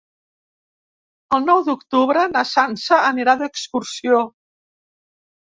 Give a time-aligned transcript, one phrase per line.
[1.37, 4.25] El nou d'octubre na Sança anirà d'excursió.